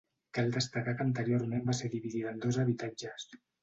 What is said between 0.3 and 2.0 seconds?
Cal destacar que anteriorment va ser